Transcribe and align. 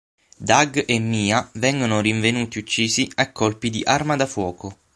Dag 0.39 0.85
e 0.87 0.97
Mia 0.97 1.47
vengono 1.53 2.01
rinvenuti 2.01 2.57
uccisi 2.57 3.07
a 3.17 3.31
colpi 3.31 3.69
di 3.69 3.83
arma 3.85 4.15
da 4.15 4.25
fuoco. 4.25 4.75